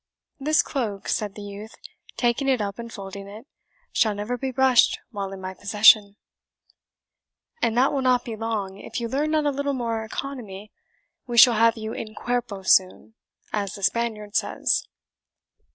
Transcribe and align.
"This 0.39 0.63
cloak," 0.63 1.07
said 1.07 1.35
the 1.35 1.43
youth, 1.43 1.75
taking 2.17 2.49
it 2.49 2.59
up 2.59 2.79
and 2.79 2.91
folding 2.91 3.27
it, 3.27 3.45
"shall 3.93 4.15
never 4.15 4.35
be 4.35 4.49
brushed 4.49 4.97
while 5.11 5.31
in 5.31 5.39
my 5.39 5.53
possession." 5.53 6.15
"And 7.61 7.77
that 7.77 7.93
will 7.93 8.01
not 8.01 8.25
be 8.25 8.35
long, 8.35 8.79
if 8.79 8.99
you 8.99 9.07
learn 9.07 9.29
not 9.29 9.45
a 9.45 9.51
little 9.51 9.73
more 9.75 10.03
economy; 10.03 10.71
we 11.27 11.37
shall 11.37 11.53
have 11.53 11.77
you 11.77 11.93
in 11.93 12.15
CUERPO 12.15 12.63
soon, 12.63 13.13
as 13.53 13.75
the 13.75 13.83
Spaniard 13.83 14.35
says." 14.35 14.87